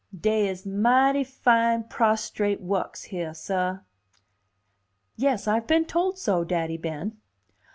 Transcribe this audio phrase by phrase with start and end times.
[0.19, 3.81] "Dey is mighty fine prostrate wukks heah, sah."
[5.15, 7.17] "Yes, I've been told so, Daddy Ben."